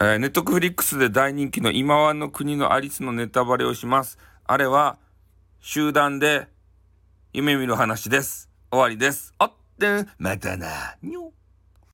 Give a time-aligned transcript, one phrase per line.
[0.00, 4.16] えー、ネットフリックスで大人気の今はの国のアリスのネタバレをします。
[4.46, 4.96] あれは、
[5.60, 6.46] 集団で
[7.32, 8.48] 夢見る話です。
[8.70, 9.34] 終わりです。
[9.38, 10.96] あってん、またな。
[11.02, 11.32] にょ